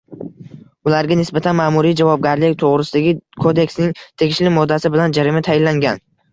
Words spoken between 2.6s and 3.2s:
to‘g‘risidagi